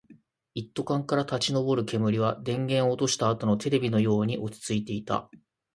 [0.55, 5.29] 一斗缶から立ち上る煙は、電源を落としたあとのテレビのように落ち着いていた